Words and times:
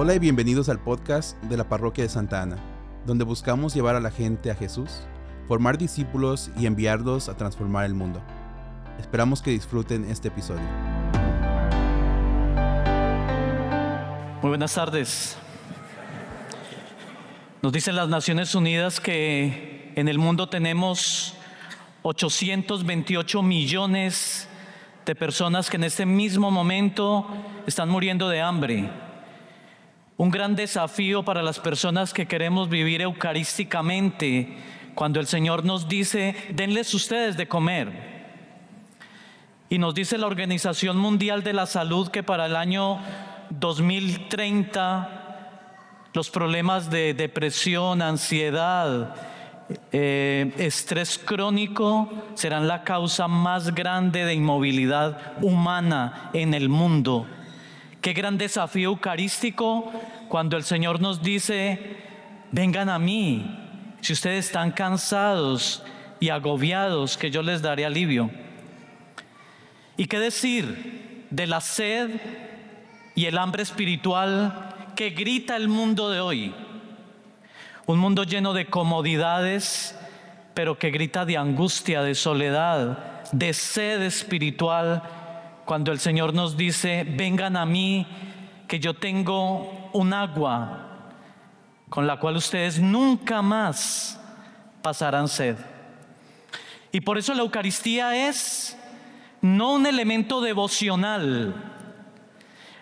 Hola 0.00 0.14
y 0.14 0.20
bienvenidos 0.20 0.68
al 0.68 0.78
podcast 0.78 1.36
de 1.42 1.56
la 1.56 1.68
Parroquia 1.68 2.04
de 2.04 2.08
Santa 2.08 2.40
Ana, 2.40 2.56
donde 3.04 3.24
buscamos 3.24 3.74
llevar 3.74 3.96
a 3.96 4.00
la 4.00 4.12
gente 4.12 4.52
a 4.52 4.54
Jesús, 4.54 5.00
formar 5.48 5.76
discípulos 5.76 6.52
y 6.56 6.66
enviarlos 6.66 7.28
a 7.28 7.36
transformar 7.36 7.84
el 7.84 7.94
mundo. 7.94 8.22
Esperamos 9.00 9.42
que 9.42 9.50
disfruten 9.50 10.08
este 10.08 10.28
episodio. 10.28 10.62
Muy 14.40 14.50
buenas 14.50 14.72
tardes. 14.72 15.36
Nos 17.60 17.72
dicen 17.72 17.96
las 17.96 18.08
Naciones 18.08 18.54
Unidas 18.54 19.00
que 19.00 19.92
en 19.96 20.06
el 20.06 20.18
mundo 20.18 20.48
tenemos 20.48 21.34
828 22.02 23.42
millones 23.42 24.48
de 25.04 25.16
personas 25.16 25.68
que 25.68 25.76
en 25.76 25.82
este 25.82 26.06
mismo 26.06 26.52
momento 26.52 27.26
están 27.66 27.88
muriendo 27.88 28.28
de 28.28 28.40
hambre. 28.40 29.07
Un 30.18 30.32
gran 30.32 30.56
desafío 30.56 31.24
para 31.24 31.44
las 31.44 31.60
personas 31.60 32.12
que 32.12 32.26
queremos 32.26 32.68
vivir 32.68 33.02
eucarísticamente 33.02 34.58
cuando 34.96 35.20
el 35.20 35.28
Señor 35.28 35.64
nos 35.64 35.88
dice, 35.88 36.34
denles 36.50 36.92
ustedes 36.92 37.36
de 37.36 37.46
comer. 37.46 38.18
Y 39.68 39.78
nos 39.78 39.94
dice 39.94 40.18
la 40.18 40.26
Organización 40.26 40.96
Mundial 40.96 41.44
de 41.44 41.52
la 41.52 41.66
Salud 41.66 42.08
que 42.08 42.24
para 42.24 42.46
el 42.46 42.56
año 42.56 42.98
2030 43.50 45.28
los 46.14 46.30
problemas 46.30 46.90
de 46.90 47.14
depresión, 47.14 48.02
ansiedad, 48.02 49.14
eh, 49.92 50.52
estrés 50.58 51.16
crónico 51.16 52.10
serán 52.34 52.66
la 52.66 52.82
causa 52.82 53.28
más 53.28 53.72
grande 53.72 54.24
de 54.24 54.34
inmovilidad 54.34 55.36
humana 55.42 56.30
en 56.32 56.54
el 56.54 56.68
mundo. 56.68 57.24
Qué 58.00 58.12
gran 58.12 58.38
desafío 58.38 58.90
eucarístico 58.90 59.90
cuando 60.28 60.56
el 60.56 60.62
Señor 60.62 61.00
nos 61.00 61.22
dice, 61.22 61.96
vengan 62.52 62.88
a 62.88 62.98
mí, 62.98 63.58
si 64.00 64.12
ustedes 64.12 64.46
están 64.46 64.70
cansados 64.70 65.82
y 66.20 66.28
agobiados, 66.28 67.16
que 67.16 67.30
yo 67.30 67.42
les 67.42 67.60
daré 67.60 67.84
alivio. 67.84 68.30
¿Y 69.96 70.06
qué 70.06 70.20
decir 70.20 71.26
de 71.30 71.46
la 71.48 71.60
sed 71.60 72.10
y 73.16 73.26
el 73.26 73.36
hambre 73.36 73.64
espiritual 73.64 74.76
que 74.94 75.10
grita 75.10 75.56
el 75.56 75.68
mundo 75.68 76.10
de 76.10 76.20
hoy? 76.20 76.54
Un 77.86 77.98
mundo 77.98 78.22
lleno 78.22 78.52
de 78.52 78.66
comodidades, 78.66 79.98
pero 80.54 80.78
que 80.78 80.90
grita 80.90 81.24
de 81.24 81.36
angustia, 81.36 82.02
de 82.02 82.14
soledad, 82.14 83.22
de 83.32 83.52
sed 83.52 84.02
espiritual, 84.02 85.02
cuando 85.68 85.92
el 85.92 86.00
Señor 86.00 86.32
nos 86.32 86.56
dice, 86.56 87.04
vengan 87.06 87.54
a 87.54 87.66
mí, 87.66 88.06
que 88.66 88.80
yo 88.80 88.94
tengo 88.94 89.90
un 89.92 90.14
agua 90.14 91.10
con 91.90 92.06
la 92.06 92.18
cual 92.18 92.36
ustedes 92.36 92.80
nunca 92.80 93.42
más 93.42 94.18
pasarán 94.80 95.28
sed. 95.28 95.58
Y 96.90 97.02
por 97.02 97.18
eso 97.18 97.34
la 97.34 97.42
Eucaristía 97.42 98.28
es 98.30 98.78
no 99.42 99.74
un 99.74 99.84
elemento 99.84 100.40
devocional. 100.40 101.54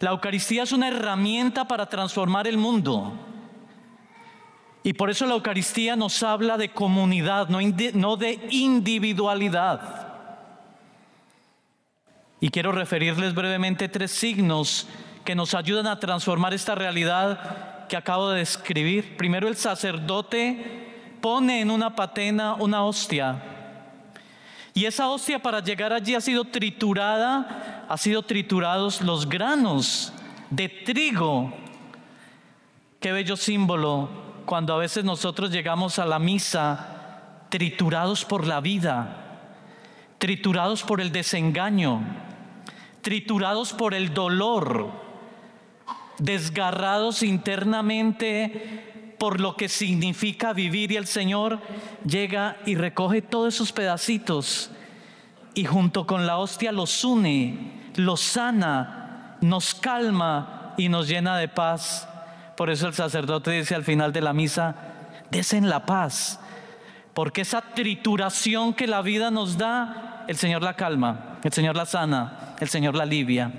La 0.00 0.10
Eucaristía 0.10 0.64
es 0.64 0.72
una 0.72 0.88
herramienta 0.88 1.66
para 1.66 1.86
transformar 1.86 2.46
el 2.46 2.58
mundo. 2.58 3.14
Y 4.82 4.92
por 4.92 5.08
eso 5.08 5.24
la 5.24 5.32
Eucaristía 5.32 5.96
nos 5.96 6.22
habla 6.22 6.58
de 6.58 6.68
comunidad, 6.68 7.48
no, 7.48 8.16
de 8.18 8.46
individualidad. 8.50 10.03
Y 12.44 12.50
quiero 12.50 12.72
referirles 12.72 13.32
brevemente 13.32 13.88
tres 13.88 14.10
signos 14.10 14.86
que 15.24 15.34
nos 15.34 15.54
ayudan 15.54 15.86
a 15.86 15.98
transformar 15.98 16.52
esta 16.52 16.74
realidad 16.74 17.88
que 17.88 17.96
acabo 17.96 18.28
de 18.28 18.40
describir. 18.40 19.16
Primero, 19.16 19.48
el 19.48 19.56
sacerdote 19.56 21.16
pone 21.22 21.62
en 21.62 21.70
una 21.70 21.96
patena 21.96 22.52
una 22.52 22.84
hostia. 22.84 23.42
Y 24.74 24.84
esa 24.84 25.08
hostia 25.08 25.38
para 25.38 25.60
llegar 25.60 25.94
allí 25.94 26.14
ha 26.14 26.20
sido 26.20 26.44
triturada, 26.44 27.86
ha 27.88 27.96
sido 27.96 28.22
triturados 28.22 29.00
los 29.00 29.26
granos 29.26 30.12
de 30.50 30.68
trigo. 30.68 31.50
Qué 33.00 33.10
bello 33.12 33.38
símbolo 33.38 34.10
cuando 34.44 34.74
a 34.74 34.78
veces 34.80 35.02
nosotros 35.02 35.50
llegamos 35.50 35.98
a 35.98 36.04
la 36.04 36.18
misa 36.18 37.46
triturados 37.48 38.22
por 38.22 38.46
la 38.46 38.60
vida, 38.60 39.38
triturados 40.18 40.82
por 40.82 41.00
el 41.00 41.10
desengaño, 41.10 42.02
triturados 43.04 43.72
por 43.74 43.94
el 43.94 44.12
dolor, 44.14 44.90
desgarrados 46.18 47.22
internamente 47.22 49.14
por 49.18 49.40
lo 49.40 49.56
que 49.56 49.68
significa 49.68 50.52
vivir 50.52 50.90
y 50.90 50.96
el 50.96 51.06
Señor 51.06 51.60
llega 52.04 52.56
y 52.66 52.74
recoge 52.74 53.22
todos 53.22 53.54
esos 53.54 53.72
pedacitos 53.72 54.70
y 55.54 55.66
junto 55.66 56.06
con 56.06 56.26
la 56.26 56.38
hostia 56.38 56.72
los 56.72 57.04
une, 57.04 57.90
los 57.94 58.20
sana, 58.20 59.36
nos 59.40 59.74
calma 59.74 60.74
y 60.76 60.88
nos 60.88 61.06
llena 61.06 61.36
de 61.36 61.48
paz. 61.48 62.08
Por 62.56 62.70
eso 62.70 62.88
el 62.88 62.94
sacerdote 62.94 63.50
dice 63.50 63.74
al 63.74 63.84
final 63.84 64.12
de 64.12 64.22
la 64.22 64.32
misa, 64.32 64.74
desen 65.30 65.68
la 65.68 65.86
paz, 65.86 66.40
porque 67.12 67.42
esa 67.42 67.60
trituración 67.60 68.72
que 68.72 68.86
la 68.86 69.02
vida 69.02 69.30
nos 69.30 69.58
da, 69.58 70.24
el 70.26 70.36
Señor 70.36 70.62
la 70.62 70.74
calma, 70.74 71.38
el 71.44 71.52
Señor 71.52 71.76
la 71.76 71.86
sana, 71.86 72.43
el 72.60 72.68
Señor 72.68 72.94
la 72.94 73.02
alivia. 73.04 73.52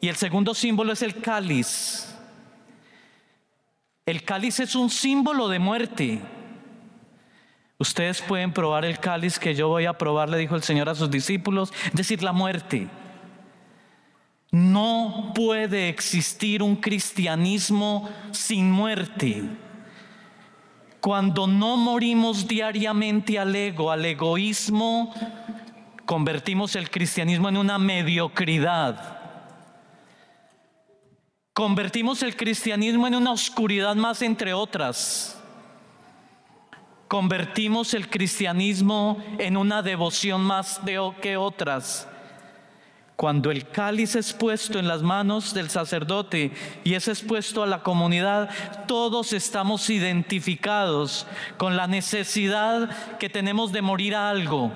Y 0.00 0.08
el 0.08 0.16
segundo 0.16 0.54
símbolo 0.54 0.92
es 0.92 1.02
el 1.02 1.20
cáliz. 1.20 2.14
El 4.04 4.22
cáliz 4.22 4.60
es 4.60 4.74
un 4.74 4.90
símbolo 4.90 5.48
de 5.48 5.58
muerte. 5.58 6.20
Ustedes 7.78 8.22
pueden 8.22 8.52
probar 8.52 8.84
el 8.84 8.98
cáliz 8.98 9.38
que 9.38 9.54
yo 9.54 9.68
voy 9.68 9.84
a 9.84 9.98
probar, 9.98 10.30
le 10.30 10.38
dijo 10.38 10.54
el 10.54 10.62
Señor 10.62 10.88
a 10.88 10.94
sus 10.94 11.10
discípulos, 11.10 11.72
es 11.86 11.94
decir, 11.94 12.22
la 12.22 12.32
muerte. 12.32 12.88
No 14.50 15.32
puede 15.34 15.88
existir 15.88 16.62
un 16.62 16.76
cristianismo 16.76 18.08
sin 18.30 18.70
muerte. 18.70 19.42
Cuando 21.00 21.46
no 21.46 21.76
morimos 21.76 22.48
diariamente 22.48 23.38
al 23.38 23.54
ego, 23.54 23.90
al 23.90 24.04
egoísmo, 24.04 25.12
convertimos 26.06 26.76
el 26.76 26.90
cristianismo 26.90 27.48
en 27.48 27.58
una 27.58 27.78
mediocridad 27.78 29.16
Convertimos 31.56 32.22
el 32.22 32.36
cristianismo 32.36 33.06
en 33.06 33.14
una 33.14 33.32
oscuridad 33.32 33.96
más 33.96 34.20
entre 34.20 34.52
otras. 34.52 35.40
Convertimos 37.08 37.94
el 37.94 38.10
cristianismo 38.10 39.24
en 39.38 39.56
una 39.56 39.80
devoción 39.80 40.42
más 40.42 40.84
de 40.84 41.00
que 41.22 41.38
otras. 41.38 42.06
Cuando 43.16 43.50
el 43.50 43.70
cáliz 43.70 44.16
es 44.16 44.34
puesto 44.34 44.78
en 44.78 44.86
las 44.86 45.00
manos 45.00 45.54
del 45.54 45.70
sacerdote 45.70 46.52
y 46.84 46.92
es 46.92 47.08
expuesto 47.08 47.62
a 47.62 47.66
la 47.66 47.82
comunidad, 47.82 48.50
todos 48.86 49.32
estamos 49.32 49.88
identificados 49.88 51.26
con 51.56 51.74
la 51.74 51.86
necesidad 51.86 53.16
que 53.16 53.30
tenemos 53.30 53.72
de 53.72 53.80
morir 53.80 54.14
a 54.14 54.28
algo. 54.28 54.72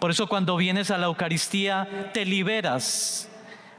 Por 0.00 0.10
eso 0.10 0.28
cuando 0.28 0.56
vienes 0.56 0.90
a 0.90 0.98
la 0.98 1.06
Eucaristía 1.06 2.10
te 2.12 2.24
liberas 2.24 3.28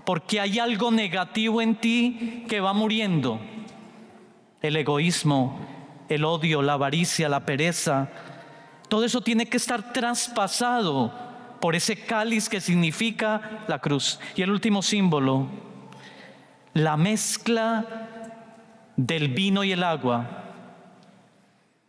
porque 0.05 0.39
hay 0.39 0.59
algo 0.59 0.91
negativo 0.91 1.61
en 1.61 1.75
ti 1.75 2.43
que 2.49 2.59
va 2.59 2.73
muriendo. 2.73 3.39
El 4.61 4.75
egoísmo, 4.75 5.59
el 6.09 6.25
odio, 6.25 6.61
la 6.61 6.73
avaricia, 6.73 7.29
la 7.29 7.45
pereza, 7.45 8.09
todo 8.87 9.05
eso 9.05 9.21
tiene 9.21 9.45
que 9.45 9.57
estar 9.57 9.93
traspasado 9.93 11.13
por 11.61 11.75
ese 11.75 11.95
cáliz 11.95 12.49
que 12.49 12.59
significa 12.59 13.63
la 13.67 13.79
cruz. 13.79 14.19
Y 14.35 14.41
el 14.41 14.49
último 14.49 14.81
símbolo, 14.81 15.47
la 16.73 16.97
mezcla 16.97 17.85
del 18.95 19.29
vino 19.29 19.63
y 19.63 19.71
el 19.73 19.83
agua. 19.83 20.27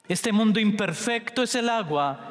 Este 0.09 0.31
mundo 0.31 0.61
imperfecto 0.61 1.43
es 1.43 1.55
el 1.55 1.69
agua 1.69 2.30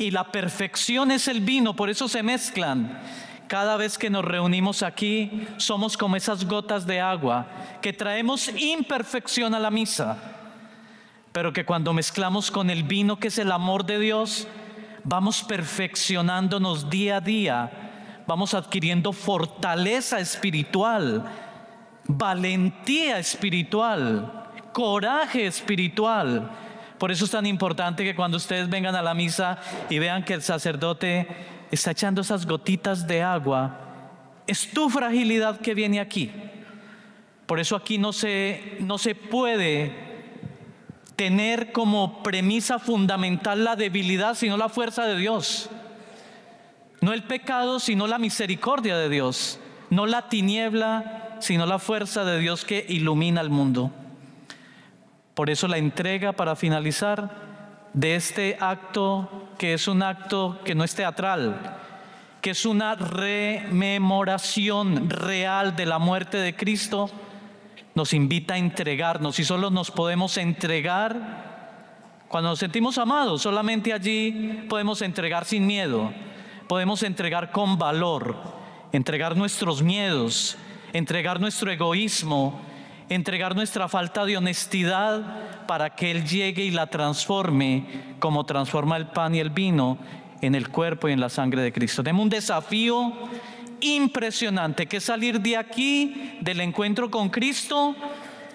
y 0.00 0.10
la 0.10 0.32
perfección 0.32 1.10
es 1.10 1.28
el 1.28 1.42
vino, 1.42 1.76
por 1.76 1.90
eso 1.90 2.08
se 2.08 2.22
mezclan. 2.22 2.98
Cada 3.48 3.76
vez 3.76 3.98
que 3.98 4.08
nos 4.08 4.24
reunimos 4.24 4.82
aquí, 4.82 5.46
somos 5.58 5.98
como 5.98 6.16
esas 6.16 6.46
gotas 6.46 6.86
de 6.86 7.00
agua 7.00 7.46
que 7.82 7.92
traemos 7.92 8.48
imperfección 8.56 9.54
a 9.54 9.58
la 9.58 9.70
misa, 9.70 10.16
pero 11.32 11.52
que 11.52 11.66
cuando 11.66 11.92
mezclamos 11.92 12.50
con 12.50 12.70
el 12.70 12.82
vino 12.82 13.18
que 13.18 13.28
es 13.28 13.36
el 13.36 13.52
amor 13.52 13.84
de 13.84 13.98
Dios, 13.98 14.48
vamos 15.04 15.42
perfeccionándonos 15.42 16.88
día 16.88 17.16
a 17.16 17.20
día, 17.20 17.70
vamos 18.26 18.54
adquiriendo 18.54 19.12
fortaleza 19.12 20.18
espiritual, 20.18 21.30
valentía 22.06 23.18
espiritual, 23.18 24.48
coraje 24.72 25.44
espiritual. 25.44 26.50
Por 27.00 27.10
eso 27.10 27.24
es 27.24 27.30
tan 27.30 27.46
importante 27.46 28.04
que 28.04 28.14
cuando 28.14 28.36
ustedes 28.36 28.68
vengan 28.68 28.94
a 28.94 29.00
la 29.00 29.14
misa 29.14 29.58
y 29.88 29.98
vean 29.98 30.22
que 30.22 30.34
el 30.34 30.42
sacerdote 30.42 31.26
está 31.70 31.92
echando 31.92 32.20
esas 32.20 32.44
gotitas 32.44 33.06
de 33.06 33.22
agua, 33.22 33.80
es 34.46 34.70
tu 34.70 34.90
fragilidad 34.90 35.60
que 35.60 35.72
viene 35.72 35.98
aquí. 35.98 36.30
Por 37.46 37.58
eso 37.58 37.74
aquí 37.74 37.96
no 37.96 38.12
se, 38.12 38.76
no 38.80 38.98
se 38.98 39.14
puede 39.14 39.94
tener 41.16 41.72
como 41.72 42.22
premisa 42.22 42.78
fundamental 42.78 43.64
la 43.64 43.76
debilidad, 43.76 44.34
sino 44.34 44.58
la 44.58 44.68
fuerza 44.68 45.06
de 45.06 45.16
Dios. 45.16 45.70
No 47.00 47.14
el 47.14 47.22
pecado, 47.22 47.80
sino 47.80 48.08
la 48.08 48.18
misericordia 48.18 48.98
de 48.98 49.08
Dios. 49.08 49.58
No 49.88 50.04
la 50.04 50.28
tiniebla, 50.28 51.38
sino 51.40 51.64
la 51.64 51.78
fuerza 51.78 52.26
de 52.26 52.38
Dios 52.40 52.66
que 52.66 52.84
ilumina 52.90 53.40
al 53.40 53.48
mundo. 53.48 53.90
Por 55.40 55.48
eso 55.48 55.68
la 55.68 55.78
entrega 55.78 56.32
para 56.32 56.54
finalizar 56.54 57.30
de 57.94 58.14
este 58.14 58.58
acto, 58.60 59.48
que 59.56 59.72
es 59.72 59.88
un 59.88 60.02
acto 60.02 60.60
que 60.66 60.74
no 60.74 60.84
es 60.84 60.94
teatral, 60.94 61.78
que 62.42 62.50
es 62.50 62.66
una 62.66 62.94
rememoración 62.94 65.08
real 65.08 65.74
de 65.76 65.86
la 65.86 65.98
muerte 65.98 66.36
de 66.36 66.54
Cristo, 66.54 67.08
nos 67.94 68.12
invita 68.12 68.52
a 68.52 68.58
entregarnos 68.58 69.38
y 69.38 69.44
solo 69.44 69.70
nos 69.70 69.90
podemos 69.90 70.36
entregar 70.36 72.18
cuando 72.28 72.50
nos 72.50 72.58
sentimos 72.58 72.98
amados. 72.98 73.40
Solamente 73.40 73.94
allí 73.94 74.66
podemos 74.68 75.00
entregar 75.00 75.46
sin 75.46 75.66
miedo, 75.66 76.12
podemos 76.68 77.02
entregar 77.02 77.50
con 77.50 77.78
valor, 77.78 78.36
entregar 78.92 79.38
nuestros 79.38 79.82
miedos, 79.82 80.58
entregar 80.92 81.40
nuestro 81.40 81.72
egoísmo, 81.72 82.60
entregar 83.10 83.54
nuestra 83.54 83.88
falta 83.88 84.24
de 84.24 84.36
honestidad 84.36 85.66
para 85.66 85.90
que 85.90 86.10
Él 86.10 86.24
llegue 86.24 86.64
y 86.64 86.70
la 86.70 86.86
transforme 86.86 88.14
como 88.20 88.46
transforma 88.46 88.96
el 88.96 89.08
pan 89.08 89.34
y 89.34 89.40
el 89.40 89.50
vino 89.50 89.98
en 90.40 90.54
el 90.54 90.68
cuerpo 90.68 91.08
y 91.08 91.12
en 91.12 91.20
la 91.20 91.28
sangre 91.28 91.60
de 91.60 91.72
Cristo. 91.72 92.02
Tenemos 92.02 92.22
un 92.22 92.30
desafío 92.30 93.12
impresionante, 93.80 94.86
que 94.86 94.98
es 94.98 95.04
salir 95.04 95.40
de 95.40 95.56
aquí, 95.56 96.38
del 96.40 96.60
encuentro 96.60 97.10
con 97.10 97.28
Cristo, 97.30 97.96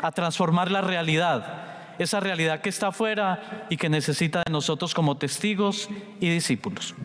a 0.01 0.11
transformar 0.11 0.71
la 0.71 0.81
realidad, 0.81 1.93
esa 1.99 2.19
realidad 2.19 2.61
que 2.61 2.69
está 2.69 2.87
afuera 2.87 3.67
y 3.69 3.77
que 3.77 3.89
necesita 3.89 4.43
de 4.45 4.51
nosotros 4.51 4.93
como 4.93 5.17
testigos 5.17 5.89
y 6.19 6.29
discípulos. 6.29 6.95